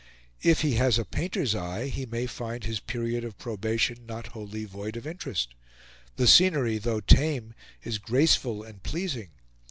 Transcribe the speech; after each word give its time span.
If 0.41 0.61
he 0.61 0.77
has 0.77 0.97
a 0.97 1.05
painter's 1.05 1.53
eye, 1.53 1.85
he 1.87 2.07
may 2.07 2.25
find 2.25 2.63
his 2.63 2.79
period 2.79 3.23
of 3.23 3.37
probation 3.37 4.07
not 4.07 4.29
wholly 4.29 4.65
void 4.65 4.97
of 4.97 5.05
interest. 5.05 5.53
The 6.15 6.25
scenery, 6.25 6.79
though 6.79 7.01
tame, 7.01 7.53
is 7.83 7.99
graceful 7.99 8.63
and 8.63 8.81
pleasing. 8.81 9.29